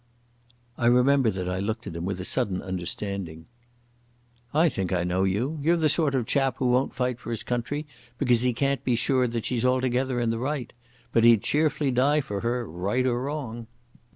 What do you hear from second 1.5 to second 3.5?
looked at him with a sudden understanding.